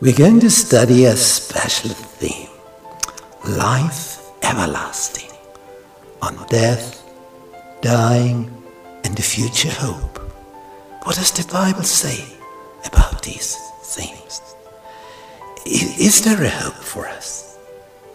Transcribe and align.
We're 0.00 0.14
going 0.14 0.38
to 0.40 0.50
study 0.50 1.06
a 1.06 1.16
special 1.16 1.90
theme 1.90 2.50
life 3.44 4.22
everlasting 4.44 5.32
on 6.22 6.46
death, 6.46 7.02
dying, 7.82 8.48
and 9.02 9.16
the 9.16 9.22
future 9.22 9.72
hope. 9.72 10.18
What 11.02 11.16
does 11.16 11.32
the 11.32 11.52
Bible 11.52 11.82
say 11.82 12.24
about 12.84 13.24
these 13.24 13.56
things? 13.82 14.40
Is 15.66 16.22
there 16.22 16.44
a 16.44 16.48
hope 16.48 16.74
for 16.74 17.08
us? 17.08 17.58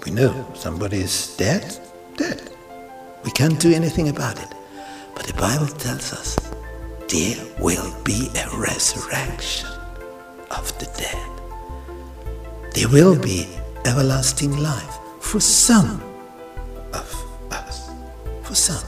We 0.05 0.13
know 0.13 0.49
somebody 0.53 1.01
is 1.01 1.35
dead, 1.35 1.77
dead. 2.15 2.49
We 3.25 3.31
can't 3.31 3.59
do 3.59 3.73
anything 3.73 4.07
about 4.07 4.41
it. 4.41 4.55
But 5.15 5.27
the 5.27 5.33
Bible 5.33 5.67
tells 5.67 6.13
us 6.13 6.37
there 7.09 7.45
will 7.59 7.93
be 8.05 8.29
a 8.37 8.57
resurrection 8.57 9.67
of 10.49 10.71
the 10.79 10.85
dead. 10.97 11.32
There 12.73 12.89
will 12.89 13.15
be 13.15 13.47
everlasting 13.85 14.57
life 14.57 14.97
for 15.19 15.39
some 15.39 16.01
of 16.91 17.07
us. 17.51 17.91
For 18.41 18.55
some. 18.55 18.83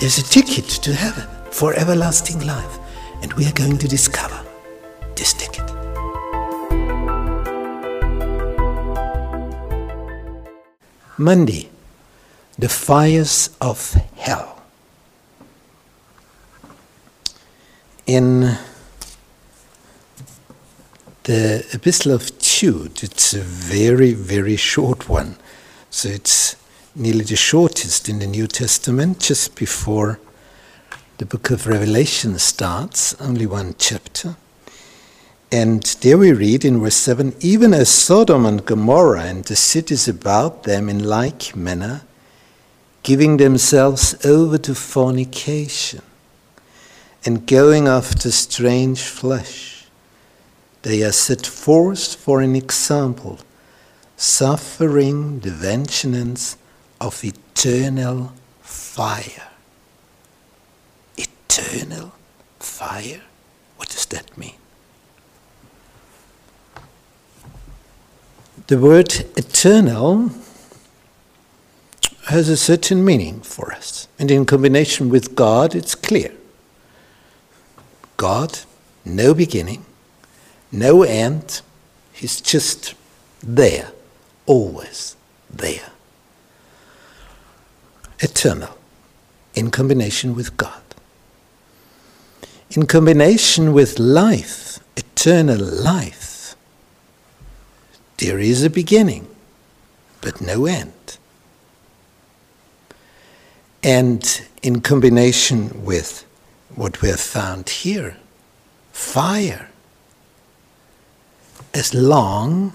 There's 0.00 0.18
a 0.18 0.24
ticket 0.24 0.64
to 0.82 0.92
heaven 0.92 1.28
for 1.52 1.74
everlasting 1.74 2.44
life, 2.44 2.78
and 3.22 3.32
we 3.34 3.46
are 3.46 3.52
going 3.52 3.78
to 3.78 3.88
discover 3.88 4.44
this 5.14 5.32
ticket. 5.32 5.64
Monday, 11.18 11.68
the 12.58 12.68
fires 12.68 13.50
of 13.60 13.94
hell. 14.16 14.60
In 18.06 18.58
the 21.28 21.62
Epistle 21.74 22.12
of 22.12 22.38
Jude, 22.38 23.02
it's 23.02 23.34
a 23.34 23.40
very, 23.40 24.14
very 24.14 24.56
short 24.56 25.10
one. 25.10 25.36
So 25.90 26.08
it's 26.08 26.56
nearly 26.94 27.22
the 27.22 27.36
shortest 27.36 28.08
in 28.08 28.20
the 28.20 28.26
New 28.26 28.46
Testament, 28.46 29.20
just 29.20 29.54
before 29.54 30.20
the 31.18 31.26
book 31.26 31.50
of 31.50 31.66
Revelation 31.66 32.38
starts, 32.38 33.14
only 33.20 33.44
one 33.44 33.74
chapter. 33.76 34.36
And 35.52 35.82
there 36.00 36.16
we 36.16 36.32
read 36.32 36.64
in 36.64 36.80
verse 36.80 36.96
7 36.96 37.34
Even 37.40 37.74
as 37.74 37.90
Sodom 37.90 38.46
and 38.46 38.64
Gomorrah 38.64 39.24
and 39.24 39.44
the 39.44 39.56
cities 39.56 40.08
about 40.08 40.62
them 40.62 40.88
in 40.88 41.04
like 41.04 41.54
manner, 41.54 42.04
giving 43.02 43.36
themselves 43.36 44.24
over 44.24 44.56
to 44.56 44.74
fornication 44.74 46.00
and 47.26 47.46
going 47.46 47.86
after 47.86 48.30
strange 48.30 49.02
flesh, 49.02 49.77
they 50.88 51.02
are 51.02 51.12
set 51.12 51.46
forth 51.46 52.14
for 52.14 52.40
an 52.40 52.56
example, 52.56 53.38
suffering 54.16 55.40
the 55.40 55.50
vengeance 55.50 56.56
of 56.98 57.22
eternal 57.22 58.32
fire. 58.62 59.48
Eternal 61.18 62.12
fire? 62.58 63.20
What 63.76 63.90
does 63.90 64.06
that 64.06 64.38
mean? 64.38 64.56
The 68.68 68.78
word 68.78 69.12
eternal 69.36 70.30
has 72.28 72.48
a 72.48 72.56
certain 72.56 73.04
meaning 73.04 73.42
for 73.42 73.74
us. 73.74 74.08
And 74.18 74.30
in 74.30 74.46
combination 74.46 75.10
with 75.10 75.34
God, 75.34 75.74
it's 75.74 75.94
clear. 75.94 76.32
God, 78.16 78.60
no 79.04 79.34
beginning, 79.34 79.84
no 80.72 81.02
end, 81.02 81.62
He's 82.12 82.40
just 82.40 82.94
there, 83.40 83.92
always 84.44 85.14
there. 85.48 85.90
Eternal, 88.18 88.76
in 89.54 89.70
combination 89.70 90.34
with 90.34 90.56
God. 90.56 90.82
In 92.70 92.86
combination 92.86 93.72
with 93.72 94.00
life, 94.00 94.80
eternal 94.96 95.58
life, 95.60 96.56
there 98.16 98.40
is 98.40 98.64
a 98.64 98.70
beginning, 98.70 99.28
but 100.20 100.40
no 100.40 100.66
end. 100.66 101.18
And 103.84 104.42
in 104.60 104.80
combination 104.80 105.84
with 105.84 106.26
what 106.74 107.00
we 107.00 107.10
have 107.10 107.20
found 107.20 107.68
here, 107.68 108.16
fire, 108.92 109.70
as 111.78 111.94
long 111.94 112.74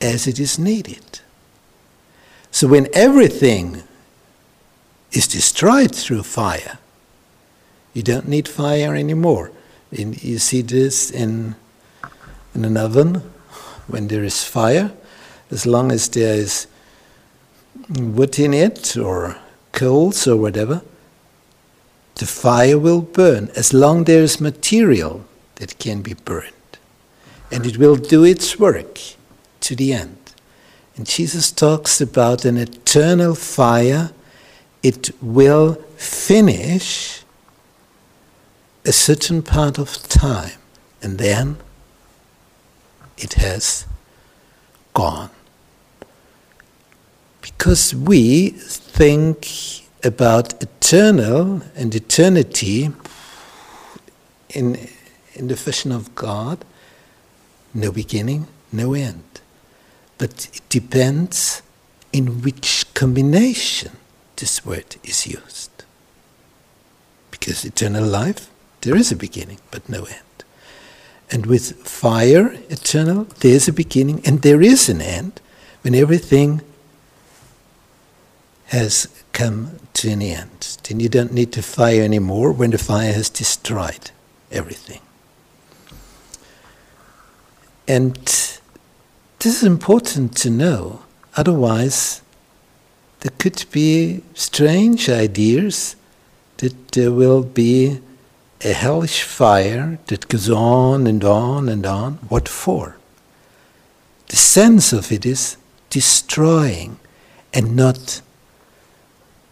as 0.00 0.26
it 0.26 0.40
is 0.40 0.58
needed. 0.58 1.20
So 2.50 2.66
when 2.66 2.88
everything 2.92 3.84
is 5.12 5.28
destroyed 5.28 5.94
through 5.94 6.24
fire, 6.24 6.78
you 7.92 8.02
don't 8.02 8.26
need 8.26 8.48
fire 8.48 8.96
anymore. 8.96 9.52
In, 9.92 10.14
you 10.14 10.38
see 10.38 10.62
this 10.62 11.12
in, 11.12 11.54
in 12.52 12.64
an 12.64 12.76
oven 12.76 13.22
when 13.86 14.08
there 14.08 14.24
is 14.24 14.42
fire, 14.42 14.90
as 15.52 15.64
long 15.64 15.92
as 15.92 16.08
there 16.08 16.34
is 16.34 16.66
wood 17.88 18.36
in 18.40 18.52
it 18.54 18.96
or 18.96 19.36
coals 19.70 20.26
or 20.26 20.36
whatever, 20.36 20.82
the 22.16 22.26
fire 22.26 22.78
will 22.78 23.02
burn 23.02 23.50
as 23.54 23.72
long 23.72 24.02
there 24.02 24.22
is 24.22 24.40
material 24.40 25.24
that 25.56 25.78
can 25.78 26.02
be 26.02 26.14
burned. 26.14 26.63
And 27.54 27.64
it 27.64 27.78
will 27.78 27.94
do 27.94 28.24
its 28.24 28.58
work 28.58 28.98
to 29.60 29.76
the 29.76 29.92
end. 29.92 30.18
And 30.96 31.06
Jesus 31.06 31.52
talks 31.52 32.00
about 32.00 32.44
an 32.44 32.56
eternal 32.56 33.34
fire. 33.36 34.10
It 34.82 35.10
will 35.22 35.74
finish 35.96 37.22
a 38.84 38.92
certain 38.92 39.40
part 39.42 39.78
of 39.78 40.02
time, 40.08 40.58
and 41.00 41.18
then 41.18 41.56
it 43.16 43.34
has 43.34 43.86
gone. 44.92 45.30
Because 47.40 47.94
we 47.94 48.50
think 48.50 49.48
about 50.02 50.62
eternal 50.62 51.62
and 51.74 51.94
eternity 51.94 52.90
in, 54.50 54.88
in 55.34 55.48
the 55.48 55.56
fashion 55.56 55.92
of 55.92 56.14
God, 56.14 56.64
no 57.74 57.90
beginning, 57.90 58.46
no 58.72 58.94
end. 58.94 59.40
But 60.16 60.48
it 60.54 60.62
depends 60.68 61.62
in 62.12 62.42
which 62.42 62.86
combination 62.94 63.92
this 64.36 64.64
word 64.64 64.96
is 65.02 65.26
used. 65.26 65.70
Because 67.30 67.64
eternal 67.64 68.04
life, 68.04 68.48
there 68.82 68.96
is 68.96 69.10
a 69.10 69.16
beginning, 69.16 69.58
but 69.70 69.88
no 69.88 70.04
end. 70.04 70.20
And 71.30 71.46
with 71.46 71.86
fire, 71.86 72.54
eternal, 72.68 73.24
there 73.40 73.54
is 73.54 73.66
a 73.66 73.72
beginning 73.72 74.20
and 74.24 74.42
there 74.42 74.62
is 74.62 74.88
an 74.88 75.00
end 75.00 75.40
when 75.82 75.94
everything 75.94 76.60
has 78.66 79.08
come 79.32 79.78
to 79.94 80.10
an 80.10 80.22
end. 80.22 80.78
Then 80.84 81.00
you 81.00 81.08
don't 81.08 81.32
need 81.32 81.52
to 81.52 81.62
fire 81.62 82.02
anymore 82.02 82.52
when 82.52 82.70
the 82.70 82.78
fire 82.78 83.12
has 83.12 83.28
destroyed 83.30 84.10
everything. 84.50 85.00
And 87.86 88.14
this 88.16 88.66
is 89.44 89.62
important 89.62 90.36
to 90.38 90.50
know, 90.50 91.02
otherwise, 91.36 92.22
there 93.20 93.32
could 93.38 93.64
be 93.70 94.22
strange 94.34 95.08
ideas 95.08 95.96
that 96.58 96.92
there 96.92 97.12
will 97.12 97.42
be 97.42 98.00
a 98.62 98.72
hellish 98.72 99.22
fire 99.22 99.98
that 100.06 100.28
goes 100.28 100.48
on 100.48 101.06
and 101.06 101.22
on 101.24 101.68
and 101.68 101.84
on. 101.84 102.14
What 102.28 102.48
for? 102.48 102.96
The 104.28 104.36
sense 104.36 104.92
of 104.92 105.12
it 105.12 105.26
is 105.26 105.56
destroying 105.90 106.98
and 107.52 107.76
not 107.76 108.22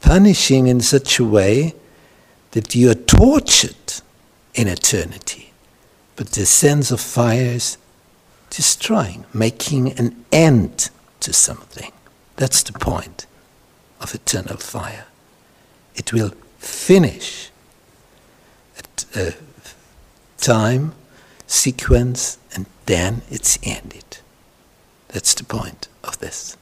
punishing 0.01 0.67
in 0.67 0.81
such 0.81 1.19
a 1.19 1.25
way 1.25 1.75
that 2.53 2.75
you 2.75 2.91
are 2.91 2.95
tortured 2.95 4.03
in 4.55 4.69
eternity. 4.69 5.53
But 6.17 6.29
the 6.29 6.47
sense 6.47 6.91
of 6.91 7.01
fire 7.01 7.55
is 7.57 7.79
destroying, 8.53 9.25
making 9.33 9.99
an 9.99 10.25
end 10.31 10.91
to 11.21 11.33
something. 11.33 11.91
That's 12.37 12.63
the 12.63 12.73
point 12.75 13.27
of 14.01 14.15
eternal 14.15 14.59
fire. 14.59 15.07
It 15.95 16.13
will 16.13 16.33
finish 16.59 17.51
at 18.77 19.07
a 19.17 19.35
time, 20.37 20.93
sequence, 21.47 22.39
and 22.55 22.67
then 22.87 23.23
it's 23.31 23.59
ended. 23.63 24.19
That's 25.09 25.35
the 25.35 25.45
point 25.45 25.89
of 26.05 26.19
this. 26.19 26.57